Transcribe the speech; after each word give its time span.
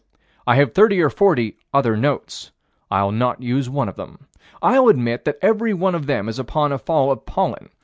I 0.47 0.55
have 0.55 0.73
thirty 0.73 0.99
or 0.99 1.11
forty 1.11 1.57
other 1.75 1.95
notes. 1.95 2.49
I'll 2.89 3.11
not 3.11 3.43
use 3.43 3.69
one 3.69 3.87
of 3.87 3.97
them. 3.97 4.25
I'll 4.59 4.87
admit 4.87 5.25
that 5.25 5.37
every 5.43 5.75
one 5.75 5.93
of 5.93 6.07
them 6.07 6.27
is 6.27 6.39
upon 6.39 6.71
a 6.71 6.79
fall 6.79 7.11
of 7.11 7.23
pollen. 7.27 7.69